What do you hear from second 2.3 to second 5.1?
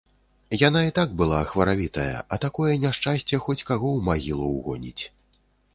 а такое няшчасце хоць каго ў магілу ўгоніць.